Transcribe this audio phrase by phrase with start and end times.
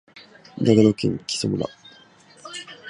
[0.57, 1.67] 長野県木祖村